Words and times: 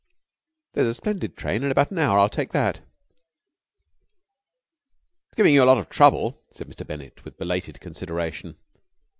"There's 0.73 0.87
a 0.87 0.95
splendid 0.95 1.37
train 1.37 1.61
in 1.61 1.69
about 1.69 1.91
an 1.91 1.99
hour. 1.99 2.17
I'll 2.17 2.27
take 2.27 2.53
that." 2.53 2.77
"It's 5.27 5.35
giving 5.35 5.53
you 5.53 5.61
a 5.61 5.69
lot 5.69 5.77
of 5.77 5.89
trouble," 5.89 6.41
said 6.49 6.67
Mr. 6.67 6.87
Bennett 6.87 7.23
with 7.23 7.37
belated 7.37 7.79
consideration. 7.79 8.55